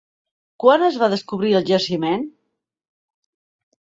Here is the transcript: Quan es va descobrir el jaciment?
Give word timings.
Quan 0.63 0.85
es 0.85 0.95
va 1.01 1.09
descobrir 1.11 1.51
el 1.59 1.67
jaciment? 1.67 2.25